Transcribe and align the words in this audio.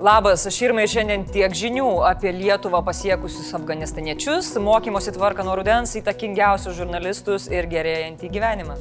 Labas, 0.00 0.46
aš 0.46 0.58
Irmai 0.60 0.82
šiandien 0.92 1.22
tiek 1.32 1.54
žinių 1.56 1.86
apie 2.04 2.28
Lietuvą 2.36 2.82
pasiekusius 2.84 3.48
afganistaniečius, 3.56 4.50
mokymosi 4.60 5.14
tvarką 5.16 5.46
nuo 5.46 5.56
rudens 5.56 5.96
įtakingiausius 5.96 6.76
žurnalistus 6.76 7.48
ir 7.48 7.70
gerėjantį 7.72 8.34
gyvenimą. 8.36 8.76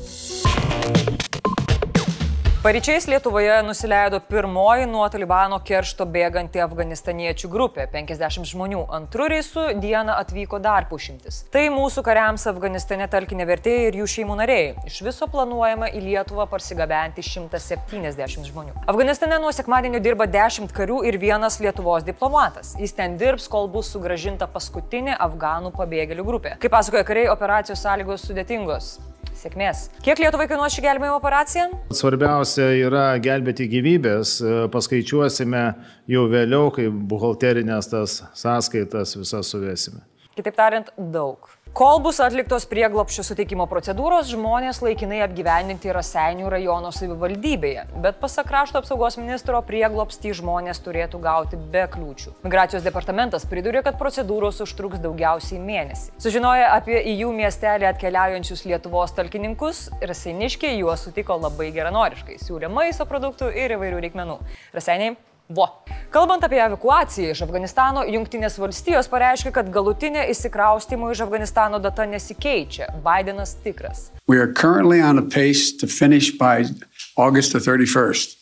Paryčiais 2.66 3.08
Lietuvoje 3.08 3.64
nusileido 3.64 4.20
pirmoji 4.20 4.88
nuo 4.90 5.04
Talibano 5.14 5.60
keršto 5.62 6.08
bėganti 6.10 6.64
afganistaniečių 6.64 7.50
grupė- 7.54 7.86
50 7.94 8.50
žmonių. 8.50 8.80
Antrų 8.98 9.28
reisų 9.34 9.66
dieną 9.84 10.16
atvyko 10.24 10.60
dar 10.60 10.88
pušimtis. 10.90 11.44
Tai 11.54 11.70
mūsų 11.70 12.02
kariams 12.02 12.48
Afganistane 12.50 13.08
talkinė 13.08 13.46
vertėjai 13.46 13.86
ir 13.92 14.00
jų 14.02 14.08
šeimų 14.16 14.38
nariai. 14.42 14.74
Iš 14.88 14.98
viso 15.06 15.28
planuojama 15.28 15.92
į 15.94 16.02
Lietuvą 16.08 16.50
parsigabenti 16.50 17.22
170 17.22 18.50
žmonių. 18.50 18.74
Afganistane 18.88 19.40
nuo 19.40 19.52
sekmadienio 19.54 20.02
dirba 20.02 20.26
10 20.26 20.74
karių 20.74 21.06
ir 21.06 21.20
vienas 21.20 21.60
Lietuvos 21.60 22.04
diplomatas. 22.04 22.76
Jis 22.80 22.94
ten 22.94 23.16
dirbs, 23.16 23.48
kol 23.48 23.68
bus 23.68 23.94
sugražinta 23.94 24.48
paskutinė 24.48 25.16
afganų 25.20 25.70
pabėgėlių 25.72 26.26
grupė. 26.26 26.58
Kaip 26.58 26.72
pasakoja 26.72 27.04
kariai, 27.04 27.30
operacijos 27.30 27.78
sąlygos 27.86 28.26
sudėtingos. 28.26 28.98
Sėkmės. 29.36 29.90
Kiek 30.06 30.20
Lietuvai 30.24 30.48
kainuos 30.50 30.74
ši 30.76 30.84
gelbėjimo 30.86 31.20
operacija? 31.20 31.68
Svarbiausia 31.94 32.70
yra 32.80 33.06
gelbėti 33.22 33.68
gyvybės. 33.72 34.38
Paskaičiuosime 34.74 35.64
jau 36.12 36.26
vėliau, 36.32 36.72
kai 36.76 36.88
buhalterinės 36.90 37.92
tas 37.92 38.22
sąskaitas 38.40 39.18
visas 39.20 39.52
suvesime. 39.52 40.04
Kitaip 40.36 40.56
tariant, 40.58 40.90
daug. 41.00 41.48
Kol 41.76 42.02
bus 42.04 42.18
atliktos 42.24 42.66
prieglopščio 42.68 43.24
suteikimo 43.24 43.66
procedūros, 43.72 44.30
žmonės 44.32 44.82
laikinai 44.84 45.22
apgyvendinti 45.24 45.92
Raseinių 45.96 46.50
rajono 46.52 46.90
savivaldybėje, 46.96 47.86
bet 48.04 48.18
pasak 48.20 48.50
krašto 48.50 48.82
apsaugos 48.82 49.16
ministro 49.20 49.62
prieglopstį 49.64 50.34
žmonės 50.42 50.82
turėtų 50.84 51.22
gauti 51.24 51.60
be 51.72 51.86
kliūčių. 51.92 52.34
Migracijos 52.48 52.84
departamentas 52.84 53.48
pridūrė, 53.52 53.80
kad 53.84 54.00
procedūros 54.00 54.60
užtruks 54.64 55.04
daugiausiai 55.04 55.60
mėnesį. 55.64 56.18
Sužinoję 56.24 56.66
apie 56.68 56.98
į 57.00 57.18
jų 57.22 57.32
miestelį 57.36 57.88
atkeliaujančius 57.94 58.66
Lietuvos 58.68 59.16
talkininkus, 59.16 59.86
Raseiniškiai 60.04 60.82
juos 60.82 61.08
sutiko 61.08 61.40
labai 61.40 61.72
geranoriškai, 61.76 62.42
siūlė 62.44 62.72
maisto 62.72 63.08
produktų 63.08 63.54
ir 63.56 63.76
įvairių 63.76 64.04
reikmenų. 64.08 64.40
Raseiniai 64.76 65.16
Vo. 65.50 65.68
Kalbant 66.10 66.44
apie 66.48 66.58
evakuaciją 66.64 67.34
iš 67.36 67.42
Afganistano, 67.46 68.02
Junktinės 68.10 68.56
valstijos 68.58 69.10
pareiškė, 69.12 69.52
kad 69.54 69.70
galutinė 69.70 70.24
įsikraustimo 70.32 71.12
iš 71.14 71.22
Afganistano 71.26 71.78
data 71.84 72.08
nesikeičia. 72.10 72.88
Bidenas 73.06 73.54
tikras. 73.66 74.10
We 74.28 74.40
are 74.42 74.50
currently 74.50 75.02
on 75.02 75.20
a 75.20 75.22
pace 75.22 75.76
to 75.82 75.88
finish 75.88 76.32
by 76.40 76.66
August 77.18 77.54
31st. 77.54 78.40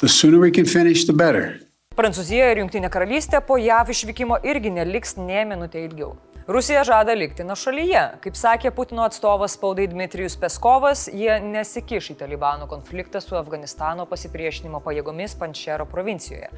The 0.00 0.08
sooner 0.08 0.40
we 0.40 0.50
can 0.50 0.66
finish, 0.66 1.04
the 1.06 1.14
better. 1.14 1.60
Prancūzija 1.94 2.50
ir 2.50 2.62
Junktinė 2.64 2.90
karalystė 2.90 3.42
po 3.46 3.60
JAV 3.60 3.92
išvykimo 3.94 4.40
irgi 4.42 4.72
neliks 4.74 5.18
ne 5.20 5.44
minutę 5.46 5.84
ilgiau. 5.84 6.16
Rusija 6.46 6.84
žada 6.84 7.14
likti 7.14 7.44
nuo 7.46 7.54
šalyje. 7.54 8.00
Kaip 8.24 8.34
sakė 8.34 8.72
Putino 8.74 9.04
atstovas 9.06 9.52
spaudai 9.54 9.84
Dmitrijus 9.86 10.34
Peskovas, 10.42 11.04
jie 11.06 11.36
nesikiš 11.38 12.08
į 12.10 12.16
Talibano 12.18 12.66
konfliktą 12.66 13.20
su 13.22 13.36
Afganistano 13.38 14.08
pasipriešinimo 14.10 14.80
pajėgomis 14.82 15.36
Pančero 15.38 15.86
provincijoje. 15.86 16.48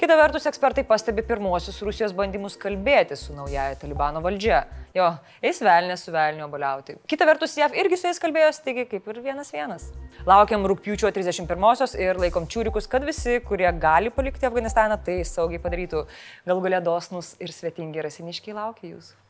Kita 0.00 0.16
vertus, 0.18 0.48
ekspertai 0.50 0.82
pastebi 0.88 1.22
pirmosius 1.28 1.78
Rusijos 1.86 2.16
bandymus 2.18 2.56
kalbėti 2.58 3.14
su 3.20 3.36
naujaja 3.36 3.76
Talibano 3.78 4.24
valdžia. 4.24 4.64
Jo, 4.98 5.12
eis 5.38 5.62
velnė 5.62 5.94
su 6.02 6.10
velnio 6.10 6.50
baliauti. 6.50 6.98
Kita 7.06 7.30
vertus, 7.30 7.54
JAV 7.60 7.78
irgi 7.78 8.00
su 8.00 8.10
jais 8.10 8.18
kalbėjo 8.18 8.50
stigi 8.58 8.88
kaip 8.90 9.06
ir 9.06 9.22
vienas 9.22 9.54
vienas. 9.54 9.86
Laukiam 10.26 10.66
rūpjūčio 10.66 11.12
31-osios 11.14 11.94
ir 11.94 12.18
laikom 12.18 12.50
čiūrikus, 12.50 12.90
kad 12.90 13.06
visi, 13.06 13.38
kurie 13.46 13.70
gali 13.78 14.10
palikti 14.10 14.50
Afganistaną, 14.50 14.98
tai 14.98 15.20
saugiai 15.22 15.62
padarytų. 15.62 16.04
Gal 16.50 16.66
galia 16.66 16.82
dosnus 16.82 17.36
ir 17.38 17.54
svetingi 17.54 18.02
rasiniškiai 18.10 18.58
laukia 18.58 18.96
jūsų. 18.96 19.27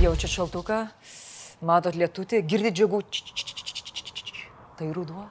Jaučiat 0.00 0.32
šaltuką, 0.32 0.78
matot 1.68 1.96
lietutį, 1.96 2.44
girdit 2.48 2.78
džiugų. 2.78 3.02
Tai 4.80 4.88
ruduo. 4.96 5.26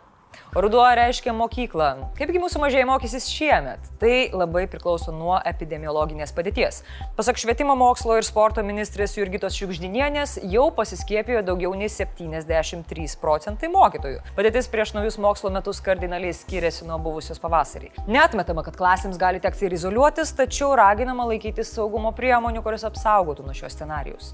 Ruduo 0.50 0.82
reiškia 0.98 1.30
mokyklą. 1.38 1.88
Kaipgi 2.18 2.40
mūsų 2.42 2.58
mažieji 2.64 2.86
mokysis 2.90 3.28
šiemet? 3.30 3.84
Tai 4.02 4.14
labai 4.34 4.64
priklauso 4.72 5.14
nuo 5.14 5.36
epidemiologinės 5.46 6.34
padėties. 6.34 6.80
Pasak 7.20 7.38
švietimo 7.38 7.76
mokslo 7.78 8.16
ir 8.18 8.26
sporto 8.26 8.64
ministrės 8.66 9.14
Jurgitos 9.14 9.54
Šiukždinienės, 9.60 10.40
jau 10.50 10.66
pasiskiepijo 10.74 11.44
daugiau 11.46 11.76
nei 11.78 11.92
73 11.94 13.14
procentai 13.22 13.70
mokytojų. 13.70 14.24
Padėtis 14.40 14.72
prieš 14.74 14.96
naujus 14.98 15.20
mokslo 15.22 15.54
metus 15.54 15.84
kardinaliai 15.86 16.34
skiriasi 16.34 16.90
nuo 16.90 16.98
buvusios 16.98 17.38
pavasarį. 17.46 17.94
Netmetama, 18.10 18.66
kad 18.66 18.80
klasėms 18.82 19.22
gali 19.22 19.44
tekti 19.44 19.70
ir 19.70 19.78
izoliuotis, 19.78 20.34
tačiau 20.34 20.74
raginama 20.82 21.30
laikytis 21.30 21.76
saugumo 21.78 22.10
priemonių, 22.18 22.66
kurios 22.66 22.90
apsaugotų 22.90 23.46
nuo 23.46 23.54
šios 23.54 23.78
scenarius. 23.78 24.34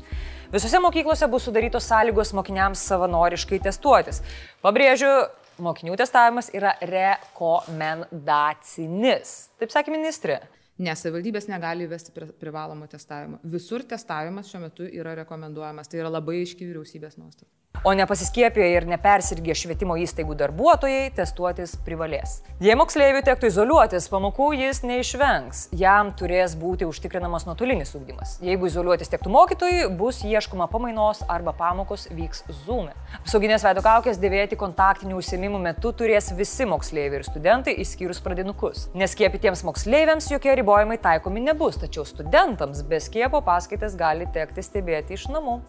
Visose 0.55 0.79
mokyklose 0.79 1.27
bus 1.27 1.43
sudarytos 1.49 1.91
sąlygos 1.91 2.31
mokiniams 2.37 2.79
savanoriškai 2.87 3.59
testuotis. 3.65 4.21
Pabrėžiu, 4.63 5.25
mokinių 5.61 5.95
testavimas 5.99 6.49
yra 6.55 6.71
rekomendacinis. 6.81 9.49
Taip 9.59 9.71
sakė 9.73 9.91
ministrė. 9.95 10.39
Nes 10.75 10.99
savivaldybės 10.99 11.47
negali 11.47 11.85
įvesti 11.87 12.11
privalomo 12.39 12.87
testavimo. 12.91 13.39
Visur 13.47 13.83
testavimas 13.87 14.49
šiuo 14.51 14.59
metu 14.65 14.83
yra 14.89 15.15
rekomenduojamas. 15.21 15.87
Tai 15.87 15.97
yra 16.01 16.09
labai 16.11 16.35
aiški 16.41 16.67
vyriausybės 16.67 17.15
nuostata. 17.21 17.51
O 17.85 17.93
nepasiskiepiję 17.93 18.71
ir 18.73 18.85
nepersirgę 18.89 19.53
švietimo 19.53 19.93
įstaigų 20.01 20.33
darbuotojai 20.39 21.11
testuotis 21.13 21.75
privalės. 21.85 22.39
Jei 22.57 22.73
moksleiviui 22.73 23.19
tektų 23.27 23.51
izoliuotis, 23.51 24.07
pamokų 24.09 24.47
jis 24.57 24.79
neišvengs. 24.81 25.59
Jam 25.77 26.09
turės 26.17 26.55
būti 26.57 26.87
užtikrinamas 26.89 27.45
nuotolinis 27.45 27.93
ūkdymas. 27.93 28.39
Jeigu 28.41 28.65
izoliuotis 28.71 29.13
tektų 29.13 29.29
mokytojui, 29.35 29.83
bus 29.99 30.23
ieškoma 30.25 30.65
pamainos 30.71 31.21
arba 31.29 31.53
pamokos 31.53 32.07
vyks 32.09 32.41
Zoom. 32.63 32.87
E. 32.89 33.19
Apsauginės 33.19 33.67
veido 33.67 33.85
kaukės 33.85 34.17
dėvėti 34.17 34.57
kontaktinių 34.57 35.21
užsiemimų 35.21 35.61
metu 35.67 35.93
turės 35.93 36.31
visi 36.33 36.65
moksleiviai 36.65 37.21
ir 37.21 37.27
studentai, 37.29 37.77
išskyrus 37.85 38.23
pradinukus. 38.25 38.87
Neskiepytiems 38.97 39.61
moksleiviams 39.69 40.31
jokie 40.33 40.57
ribojimai 40.57 40.97
taikomi 41.05 41.45
nebus, 41.51 41.77
tačiau 41.85 42.01
studentams 42.09 42.81
be 42.89 42.97
skiepo 42.97 43.45
paskaitas 43.45 43.93
gali 43.93 44.25
tekti 44.33 44.65
stebėti 44.65 45.19
iš 45.19 45.29
namų. 45.29 45.59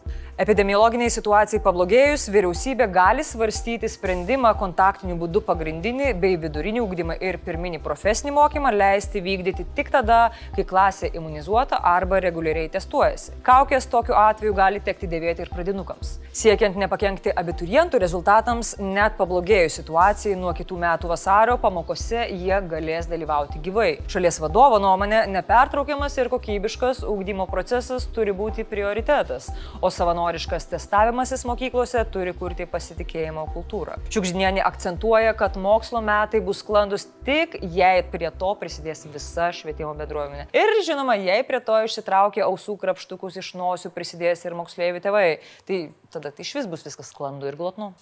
Epidemiologiniai 0.41 1.13
situacijai 1.13 1.61
pablogėjus, 2.07 2.31
vyriausybė 2.31 2.87
gali 2.93 3.25
svarstyti 3.27 3.89
sprendimą 3.91 4.53
kontaktiniu 4.61 5.17
būdu 5.19 5.41
pagrindinį 5.43 6.13
bei 6.21 6.37
vidurinį 6.39 6.81
ūkdymą 6.85 7.17
ir 7.19 7.39
pirminį 7.43 7.81
profesinį 7.83 8.33
mokymą 8.37 8.71
leisti 8.71 9.21
vykdyti 9.21 9.67
tik 9.75 9.91
tada, 9.91 10.31
kai 10.55 10.63
klasė 10.65 11.11
imunizuota 11.11 11.81
arba 11.83 12.21
reguliariai 12.23 12.71
testuojasi. 12.71 13.35
Kaukės 13.43 13.89
tokiu 13.91 14.15
atveju 14.15 14.55
gali 14.55 14.81
tekti 14.81 15.09
dėvėti 15.11 15.43
ir 15.43 15.51
pradinukams. 15.51 16.21
Siekiant 16.37 16.77
nepakengti 16.79 17.33
abiturientų 17.33 17.99
rezultatams, 17.99 18.77
net 18.79 19.17
pablogėjus 19.19 19.81
situacijai 19.81 20.39
nuo 20.39 20.55
kitų 20.55 20.79
metų 20.83 21.11
vasario 21.11 21.59
pamokose 21.59 22.29
jie 22.31 22.61
galės 22.71 23.11
dalyvauti 23.11 23.63
gyvai. 23.65 23.89
Šalies 24.13 24.39
vadovo 24.45 24.79
nuomonė, 24.79 25.25
nepertraukiamas 25.33 26.19
ir 26.21 26.31
kokybiškas 26.31 27.03
ūkdymo 27.09 27.49
procesas 27.51 28.07
turi 28.15 28.37
būti 28.37 28.67
prioritetas, 28.69 29.51
o 29.81 29.91
savanoriškas 29.91 30.71
testavimasis 30.77 31.47
mokyklose 31.49 31.96
turi 32.05 32.35
kurti 32.37 32.67
pasitikėjimo 32.69 33.47
kultūrą. 33.55 33.97
Šiukždinienė 34.13 34.63
akcentuoja, 34.67 35.33
kad 35.39 35.57
mokslo 35.61 36.03
metai 36.05 36.43
bus 36.45 36.61
sklandus 36.65 37.07
tik 37.27 37.59
jei 37.63 38.05
prie 38.13 38.31
to 38.31 38.53
prisidės 38.61 39.07
visa 39.13 39.51
švietimo 39.57 39.95
bendruomenė. 39.99 40.49
Ir 40.57 40.75
žinoma, 40.87 41.17
jei 41.21 41.43
prie 41.49 41.63
to 41.65 41.79
išsitraukia 41.89 42.47
ausų 42.49 42.77
krapštukus 42.83 43.41
iš 43.43 43.55
nosių 43.59 43.93
prisidės 43.95 44.45
ir 44.47 44.59
moksleivių 44.59 45.05
tėvai, 45.05 45.29
tai 45.69 45.83
tada 46.13 46.35
tai 46.35 46.47
iš 46.47 46.57
vis 46.61 46.71
bus 46.71 46.85
viskas 46.87 47.13
sklandu 47.15 47.49
ir 47.51 47.59
glotnu. 47.61 47.95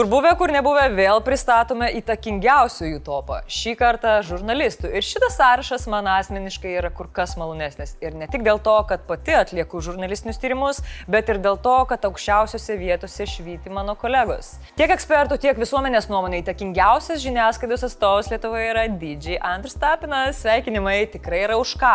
Kur 0.00 0.06
buvę, 0.08 0.30
kur 0.40 0.48
nebuvę, 0.48 0.86
vėl 0.96 1.18
pristatome 1.20 1.90
įtakingiausių 1.98 2.86
jų 2.88 3.00
topą. 3.04 3.42
Šį 3.52 3.74
kartą 3.76 4.14
žurnalistų. 4.24 4.88
Ir 4.96 5.04
šitas 5.04 5.34
sąrašas 5.36 5.82
man 5.92 6.06
asmeniškai 6.08 6.70
yra 6.78 6.88
kur 6.88 7.10
kas 7.12 7.34
malonesnis. 7.36 7.92
Ir 8.00 8.16
ne 8.16 8.24
tik 8.32 8.40
dėl 8.46 8.62
to, 8.64 8.78
kad 8.88 9.04
pati 9.04 9.34
atlieku 9.36 9.82
žurnalistinius 9.84 10.40
tyrimus, 10.40 10.80
bet 11.04 11.28
ir 11.28 11.42
dėl 11.44 11.60
to, 11.60 11.74
kad 11.90 12.06
aukščiausiose 12.08 12.78
vietose 12.80 13.26
švyti 13.28 13.68
mano 13.76 13.92
kolegos. 13.92 14.54
Tiek 14.80 14.88
ekspertų, 14.96 15.36
tiek 15.42 15.60
visuomenės 15.60 16.08
nuomonė 16.08 16.40
įtakingiausias 16.46 17.20
žiniasklaidos 17.20 17.84
atstovas 17.90 18.32
Lietuvoje 18.32 18.72
yra 18.72 18.86
DJ 18.88 19.36
Andris 19.36 19.76
Tapinas. 19.76 20.40
Sveikinimai 20.40 21.02
tikrai 21.12 21.42
yra 21.44 21.60
už 21.60 21.76
ką. 21.76 21.92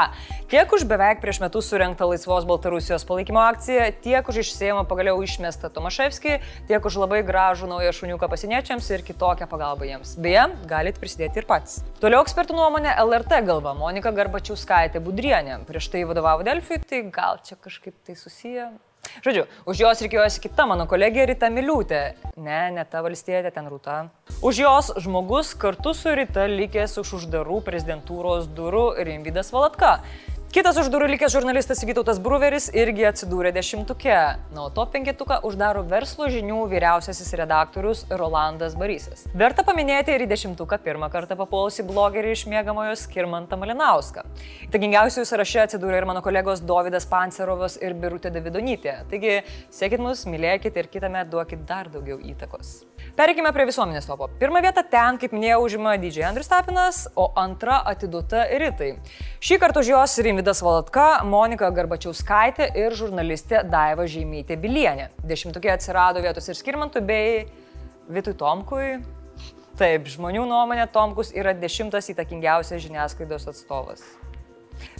Tiek 0.53 0.69
už 0.69 0.85
beveik 0.85 1.25
prieš 1.25 1.41
metus 1.41 1.71
surinktą 1.73 2.05
Laisvos 2.11 2.45
Baltarusijos 2.45 3.09
palaikymo 3.09 3.41
akciją, 3.47 3.89
tiek 4.05 4.29
už 4.29 4.43
išsėjimą 4.43 4.85
pagaliau 4.85 5.17
išmestą 5.25 5.73
Tomaševskį, 5.73 6.37
tiek 6.69 6.85
už 6.85 7.01
labai 7.01 7.25
gražų 7.25 7.73
naują 7.73 7.94
šuniuką 7.95 8.29
pasieniečiams 8.31 8.89
ir 8.93 9.03
kitokią 9.07 9.47
pagalbą 9.51 9.87
jiems. 9.89 10.15
Beje, 10.21 10.47
galite 10.69 11.01
prisidėti 11.01 11.41
ir 11.41 11.47
pats. 11.49 11.79
Toliau 12.03 12.23
ekspertų 12.25 12.57
nuomonė 12.57 12.95
LRT 13.05 13.43
galva 13.47 13.75
Monika 13.77 14.13
Garbačiauskaitė 14.15 15.03
Budrienė. 15.03 15.61
Prieš 15.69 15.91
tai 15.93 16.03
vadovavo 16.09 16.45
Delfiui, 16.47 16.81
tai 16.83 17.05
gal 17.13 17.39
čia 17.45 17.57
kažkaip 17.61 17.97
tai 18.05 18.17
susiję. 18.19 18.69
Žodžiu, 19.23 19.45
už 19.69 19.79
jos 19.79 20.01
reikėjosi 20.03 20.41
kita 20.43 20.65
mano 20.67 20.85
kolegė 20.89 21.27
Rita 21.29 21.49
Miliūtė. 21.53 22.01
Ne, 22.41 22.59
ne 22.75 22.83
ta 22.89 23.03
valstietė, 23.05 23.51
ten 23.53 23.69
Rūta. 23.71 24.09
Už 24.45 24.59
jos 24.59 24.91
žmogus 25.05 25.53
kartu 25.59 25.93
su 25.95 26.13
Rita 26.17 26.47
likęs 26.51 26.97
už 27.01 27.15
uždarų 27.21 27.61
prezidentūros 27.65 28.49
durų 28.57 28.87
Rimvidas 29.07 29.53
Valatka. 29.55 29.99
Kitas 30.55 30.77
už 30.79 30.87
durų 30.87 31.09
likęs 31.11 31.33
žurnalistas 31.35 31.81
Vytautas 31.83 32.15
Bruveris 32.23 32.69
irgi 32.71 33.03
atsidūrė 33.09 33.49
dešimtuke. 33.57 34.13
Na, 34.55 34.61
o 34.61 34.69
to 34.71 34.85
penketuką 34.87 35.41
uždaro 35.43 35.81
verslo 35.83 36.29
žinių 36.31 36.61
vyriausiasis 36.71 37.33
redaktorius 37.41 38.05
Rolandas 38.07 38.77
Barysas. 38.79 39.25
Verta 39.35 39.65
paminėti 39.67 40.15
ir 40.15 40.23
į 40.23 40.29
dešimtuką 40.31 40.79
pirmą 40.85 41.09
kartą 41.11 41.35
papuolusi 41.35 41.83
blogerį 41.83 42.31
iš 42.37 42.45
mėgamojo 42.47 42.95
Skirmantą 43.03 43.59
Malinauską. 43.59 44.23
Įtakingiausiųjų 44.69 45.27
sąraše 45.27 45.65
atsidūrė 45.65 45.99
ir 45.99 46.07
mano 46.07 46.23
kolegos 46.23 46.63
Davidas 46.63 47.03
Pancerovas 47.11 47.75
ir 47.83 47.99
Birutė 47.99 48.31
Davidonytė. 48.31 49.01
Taigi, 49.11 49.41
sekit 49.75 49.99
mus, 49.99 50.23
mylėkit 50.23 50.79
ir 50.79 50.87
kitame 50.87 51.27
duokit 51.27 51.67
dar 51.67 51.91
daugiau 51.91 52.15
įtakos. 52.31 52.85
Perikime 53.15 53.51
prie 53.55 53.67
visuomenės 53.67 54.07
topo. 54.07 54.31
Pirmą 54.39 54.63
vietą 54.63 54.81
ten, 54.91 55.19
kaip 55.19 55.35
minėjau, 55.35 55.61
užima 55.67 55.93
didžiai 55.99 56.25
Andris 56.31 56.49
Tapinas, 56.51 57.05
o 57.15 57.29
antra 57.39 57.77
atiduota 57.91 58.47
Ritai. 58.59 58.95
Šį 59.43 59.59
kartą 59.61 59.83
už 59.83 59.91
jos 59.93 60.17
Rimvidas 60.25 60.44
Valatka, 60.45 61.23
Monika 61.25 61.71
Garbačiauskaitė 61.73 62.67
ir 62.77 62.93
žurnalistė 62.93 63.63
Daiva 63.65 64.05
Žemytė 64.05 64.57
Bilienė. 64.61 65.07
Dešimtukė 65.25 65.71
atsirado 65.73 66.21
vietos 66.21 66.45
ir 66.51 66.59
skirmantui 66.59 67.01
bei 67.01 67.47
Vitui 68.13 68.35
Tomkui. 68.37 68.99
Taip, 69.79 70.05
žmonių 70.07 70.45
nuomonė 70.47 70.85
Tomkus 70.93 71.33
yra 71.33 71.55
dešimtas 71.57 72.11
įtakingiausias 72.13 72.83
žiniasklaidos 72.85 73.49
atstovas. 73.49 74.05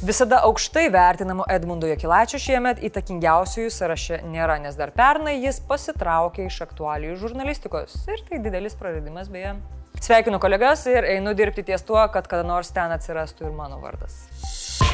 Visada 0.02 0.42
aukštai 0.50 0.88
vertinamo 0.90 1.46
Edmundo 1.52 1.88
Jekilaičio 1.92 2.42
šiemet 2.42 2.82
įtakingiausiųjų 2.90 3.72
sąraše 3.76 4.20
nėra, 4.26 4.58
nes 4.64 4.76
dar 4.80 4.92
pernai 4.96 5.38
jis 5.44 5.62
pasitraukė 5.70 6.50
iš 6.50 6.62
aktualijų 6.66 7.20
žurnalistikos 7.28 8.02
ir 8.10 8.26
tai 8.28 8.42
didelis 8.44 8.76
praradimas 8.80 9.30
beje. 9.30 9.54
Sveikinu 10.02 10.42
kolegas 10.44 10.84
ir 10.92 11.08
einu 11.16 11.32
dirbti 11.38 11.64
ties 11.70 11.86
tuo, 11.88 12.02
kad 12.12 12.28
kada 12.28 12.44
nors 12.48 12.74
ten 12.76 12.92
atsirastų 12.96 13.48
ir 13.48 13.56
mano 13.56 13.80
vardas. 13.84 14.26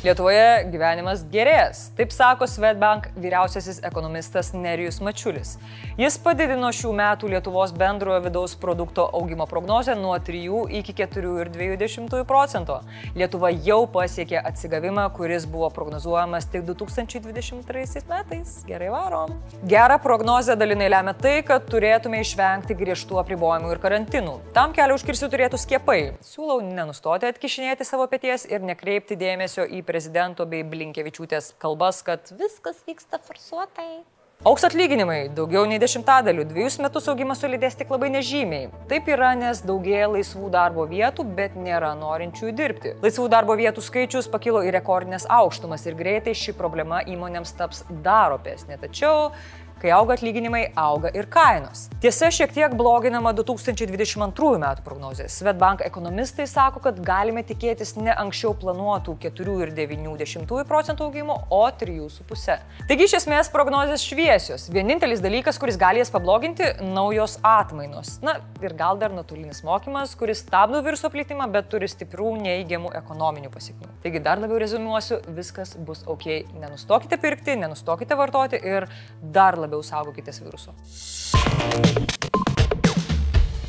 Lietuvoje 0.00 0.62
gyvenimas 0.72 1.26
gerės, 1.28 1.90
taip 1.92 2.08
sako 2.16 2.46
Svetbank 2.48 3.10
vyriausiasis 3.20 3.82
ekonomistas 3.84 4.54
Nerijus 4.56 4.96
Mačiulis. 5.04 5.58
Jis 6.00 6.14
padidino 6.24 6.70
šių 6.72 6.94
metų 6.96 7.28
Lietuvos 7.28 7.74
bendrojo 7.76 8.22
vidaus 8.24 8.54
produkto 8.56 9.04
augimo 9.18 9.44
prognozę 9.50 9.92
nuo 10.00 10.14
3 10.16 10.40
iki 10.78 10.94
4,2 11.02 12.22
procento. 12.24 12.78
Lietuva 13.12 13.50
jau 13.52 13.82
pasiekė 13.92 14.40
atsigavimą, 14.40 15.04
kuris 15.18 15.44
buvo 15.44 15.68
prognozuojamas 15.76 16.48
tik 16.48 16.64
2023 16.70 18.00
metais. 18.08 18.56
Gerai 18.70 18.88
varom. 18.94 19.36
Gerą 19.68 20.00
prognozę 20.00 20.56
dalinai 20.56 20.88
lemia 20.94 21.12
tai, 21.12 21.42
kad 21.44 21.68
turėtume 21.68 22.22
išvengti 22.24 22.78
griežtų 22.80 23.20
apribojimų 23.20 23.76
ir 23.76 23.84
karantinų. 23.84 24.38
Tam 24.56 24.72
kelią 24.72 24.96
užkirsti 24.96 25.28
turėtų 25.36 25.60
skiepai. 25.60 26.00
Siūlau 26.24 26.62
nenustoti 26.64 27.28
atkišinėti 27.28 27.84
savo 27.84 28.08
pėties 28.08 28.48
ir 28.48 28.64
nekreipti 28.64 29.20
dėmesio 29.20 29.68
į 29.68 29.84
prezidento 29.90 30.46
bei 30.46 30.62
Blinkevičiūtės 30.62 31.52
kalbas, 31.60 32.04
kad 32.06 32.30
viskas 32.38 32.80
vyksta 32.86 33.18
forsuotai. 33.26 33.90
Auks 34.40 34.62
atlyginimai- 34.64 35.28
daugiau 35.36 35.66
nei 35.68 35.76
dešimtadalių, 35.78 36.46
dviejus 36.48 36.78
metus 36.80 37.08
augimas 37.12 37.42
sulidės 37.42 37.74
tik 37.76 37.90
labai 37.92 38.08
nežymiai. 38.08 38.70
Taip 38.88 39.10
yra, 39.12 39.34
nes 39.36 39.60
daugėja 39.60 40.06
laisvų 40.08 40.48
darbo 40.54 40.86
vietų, 40.88 41.26
bet 41.36 41.58
nėra 41.60 41.90
norinčiųjų 41.98 42.54
dirbti. 42.56 42.94
Laisvų 43.02 43.28
darbo 43.28 43.52
vietų 43.52 43.84
skaičius 43.84 44.30
pakilo 44.32 44.62
į 44.64 44.72
rekordinės 44.78 45.26
aukštumas 45.28 45.84
ir 45.84 45.94
greitai 45.94 46.32
ši 46.32 46.54
problema 46.56 47.02
įmonėms 47.04 47.52
taps 47.52 47.84
dar 47.90 48.32
opesnė. 48.32 48.80
Tačiau 48.80 49.32
Kai 49.80 49.94
auga 49.96 50.12
atlyginimai, 50.12 50.74
auga 50.76 51.08
ir 51.16 51.24
kainos. 51.32 51.86
Tiesa, 52.02 52.28
šiek 52.28 52.50
tiek 52.52 52.74
bloginama 52.76 53.30
2022 53.32 54.58
metų 54.60 54.82
prognozė. 54.84 55.24
Svetbank 55.32 55.80
ekonomistai 55.86 56.44
sako, 56.44 56.82
kad 56.84 56.98
galime 57.00 57.40
tikėtis 57.48 57.94
ne 57.96 58.12
anksčiau 58.12 58.52
planuotų 58.60 59.14
4,9 59.22 60.66
procentų 60.68 61.06
augimo, 61.06 61.38
o 61.48 61.62
3,5. 61.80 62.58
Taigi 62.90 63.06
iš 63.08 63.14
esmės 63.22 63.48
prognozės 63.54 64.04
šviesios. 64.04 64.66
Vienintelis 64.74 65.24
dalykas, 65.24 65.56
kuris 65.62 65.80
gali 65.80 66.04
jas 66.04 66.12
pabloginti- 66.12 66.68
naujos 66.98 67.38
atmainos. 67.40 68.18
Na 68.20 68.36
ir 68.60 68.76
gal 68.76 69.00
dar 69.00 69.16
nuotolinis 69.16 69.64
mokymas, 69.64 70.12
kuris 70.14 70.44
stabdo 70.44 70.84
viruso 70.84 71.08
plitimą, 71.08 71.48
bet 71.50 71.70
turi 71.72 71.88
stiprių 71.88 72.36
neįgiamų 72.36 72.92
ekonominių 73.00 73.48
pasiekmių. 73.48 73.88
Taigi 74.04 74.22
dar 74.22 74.36
labiau 74.36 74.60
rezumuosiu, 74.60 75.22
viskas 75.24 75.74
bus 75.78 76.04
ok. 76.06 76.44
Nenustokite 76.60 77.16
pirkti, 77.16 77.56
nenustokite 77.56 78.14
vartoti 78.14 78.60
ir 78.60 78.86
dar 79.22 79.56
labiau 79.56 79.69
labiau 79.70 79.86
saugokitės 79.86 80.42
viruso. 80.42 80.74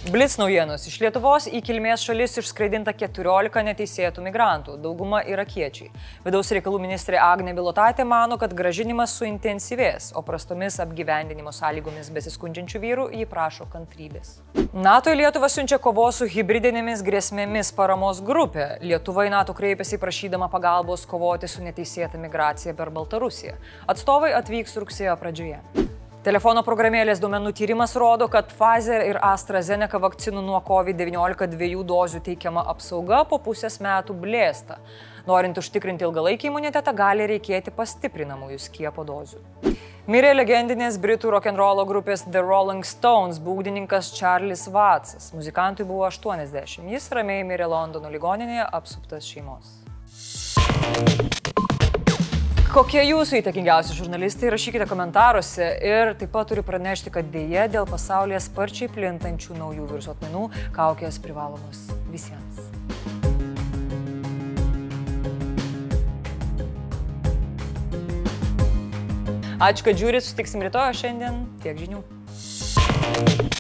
Blitz 0.10 0.34
naujienos. 0.42 0.88
Iš 0.90 0.96
Lietuvos 0.98 1.46
į 1.46 1.60
kilmės 1.62 2.02
šalis 2.02 2.40
išskraidinta 2.42 2.90
14 2.98 3.62
neteisėtų 3.68 4.24
migrantų, 4.26 4.80
dauguma 4.82 5.20
irakiečiai. 5.30 5.92
Vidaus 6.26 6.50
reikalų 6.58 6.80
ministrė 6.82 7.20
Agne 7.22 7.54
Bilotaitė 7.54 8.02
mano, 8.10 8.40
kad 8.42 8.56
gražinimas 8.58 9.14
suintensyvės, 9.20 10.10
o 10.18 10.26
prastomis 10.26 10.80
apgyvendinimo 10.82 11.54
sąlygomis 11.54 12.10
besiskundžiančių 12.18 12.82
vyrų 12.82 13.08
jį 13.20 13.30
prašo 13.30 13.70
kantrybės. 13.70 14.40
NATO 14.74 15.14
į 15.14 15.22
Lietuvą 15.22 15.52
siunčia 15.54 15.78
kovos 15.78 16.24
su 16.24 16.32
hybridinėmis 16.34 17.06
grėsmėmis 17.06 17.70
paramos 17.78 18.26
grupė. 18.26 18.82
Lietuva 18.82 19.30
į 19.30 19.36
NATO 19.38 19.54
kreipiasi 19.54 20.02
prašydama 20.02 20.50
pagalbos 20.50 21.06
kovoti 21.06 21.46
su 21.46 21.62
neteisėta 21.62 22.18
migracija 22.18 22.74
per 22.74 22.90
Baltarusiją. 22.90 23.54
Atstovai 23.86 24.34
atvyks 24.42 24.80
rugsėjo 24.82 25.14
pradžioje. 25.22 25.62
Telefono 26.22 26.62
programėlės 26.62 27.18
duomenų 27.18 27.50
tyrimas 27.58 27.96
rodo, 27.98 28.28
kad 28.30 28.52
Pfizer 28.52 29.02
ir 29.08 29.18
AstraZeneca 29.26 29.98
vakcinų 30.04 30.44
nuo 30.46 30.60
COVID-19 30.68 31.48
dviejų 31.50 31.82
dozių 31.90 32.22
teikiama 32.28 32.62
apsauga 32.70 33.24
po 33.26 33.40
pusės 33.42 33.80
metų 33.82 34.14
blėsta. 34.22 34.78
Norint 35.26 35.58
užtikrinti 35.58 36.06
ilgalaikį 36.06 36.52
imunitetą, 36.52 36.94
gali 36.94 37.26
reikėti 37.26 37.74
pastiprinamųjų 37.74 38.62
skiepo 38.62 39.02
dozių. 39.08 39.42
Mirė 40.14 40.36
legendinės 40.38 41.02
britų 41.02 41.34
rock'n'rollo 41.40 41.88
grupės 41.90 42.28
The 42.30 42.46
Rolling 42.46 42.86
Stones 42.86 43.42
būgdininkas 43.42 44.14
Charles 44.14 44.68
Vatsas. 44.70 45.34
Muzikantui 45.34 45.90
buvo 45.90 46.06
80. 46.06 46.86
Jis 46.94 47.10
ramiai 47.18 47.42
mirė 47.50 47.66
Londono 47.74 48.14
ligoninėje 48.14 48.70
apsuptas 48.70 49.26
šeimos. 49.26 49.80
Kokie 52.72 53.02
jūsų 53.04 53.42
įtakingiausi 53.42 53.92
žurnalistai, 53.98 54.48
rašykite 54.54 54.86
komentaruose 54.88 55.66
ir 55.84 56.14
taip 56.16 56.32
pat 56.32 56.48
turiu 56.48 56.64
pranešti, 56.64 57.12
kad 57.12 57.28
dėje 57.28 57.66
dėl 57.74 57.84
pasaulyje 57.84 58.40
sparčiai 58.46 58.88
plintančių 58.96 59.58
naujų 59.60 59.90
viruso 59.90 60.14
atmainų 60.16 60.46
kaukės 60.72 61.20
privalomos 61.20 61.84
visiems. 62.14 62.64
Ačiū, 69.60 69.90
kad 69.92 70.00
žiūrit, 70.00 70.24
sutiksim 70.24 70.64
rytoj, 70.64 70.96
šiandien 71.04 71.44
tiek 71.60 71.76
žinių. 71.76 73.51